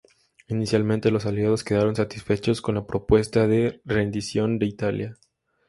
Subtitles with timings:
[0.47, 5.15] Inicialmente, los Aliados quedaron satisfechos con la propuesta de rendición de Italia.